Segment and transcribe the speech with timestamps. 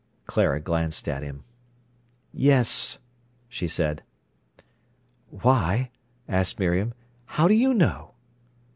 [0.25, 1.43] Clara glanced at him.
[2.33, 2.97] "Yes,"
[3.47, 4.01] she said.
[5.29, 5.91] "Why,"
[6.27, 8.15] asked Miriam, "how do you know?"